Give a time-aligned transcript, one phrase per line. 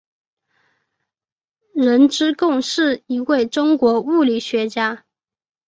[1.73, 5.05] 任之恭是一位中国物理学家。